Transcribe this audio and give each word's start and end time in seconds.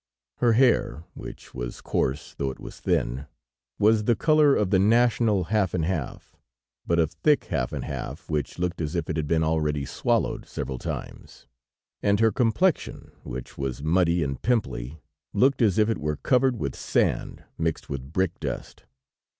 Her 0.37 0.53
hair, 0.53 1.03
which 1.13 1.53
was 1.53 1.79
coarse 1.79 2.33
though 2.33 2.49
it 2.49 2.59
was 2.59 2.79
thin, 2.79 3.27
was 3.77 4.05
the 4.05 4.15
color 4.15 4.55
of 4.55 4.71
the 4.71 4.79
national 4.79 5.43
half 5.53 5.75
and 5.75 5.85
half, 5.85 6.35
but 6.87 6.97
of 6.97 7.11
thick 7.11 7.43
half 7.45 7.71
and 7.71 7.85
half 7.85 8.27
which 8.27 8.57
looked 8.57 8.81
as 8.81 8.95
if 8.95 9.11
it 9.11 9.15
had 9.15 9.27
been 9.27 9.43
already 9.43 9.85
swallowed 9.85 10.47
several 10.47 10.79
times, 10.79 11.45
and 12.01 12.19
her 12.19 12.31
complexion, 12.31 13.11
which 13.21 13.59
was 13.59 13.83
muddy 13.83 14.23
and 14.23 14.41
pimply, 14.41 14.99
looked 15.33 15.61
as 15.61 15.77
if 15.77 15.87
it 15.87 15.99
were 15.99 16.15
covered 16.15 16.55
with 16.57 16.73
sand 16.75 17.43
mixed 17.59 17.87
with 17.87 18.11
brickdust. 18.11 18.85